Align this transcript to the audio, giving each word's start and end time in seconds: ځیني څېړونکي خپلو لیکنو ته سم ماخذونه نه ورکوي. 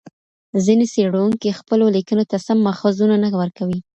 ځیني 0.65 0.85
څېړونکي 0.93 1.57
خپلو 1.59 1.85
لیکنو 1.95 2.23
ته 2.31 2.37
سم 2.45 2.57
ماخذونه 2.67 3.15
نه 3.23 3.29
ورکوي. 3.41 3.79